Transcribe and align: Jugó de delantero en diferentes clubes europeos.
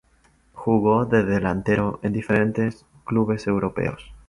Jugó 0.53 1.05
de 1.05 1.23
delantero 1.23 1.99
en 2.01 2.11
diferentes 2.11 2.87
clubes 3.05 3.45
europeos. 3.45 4.15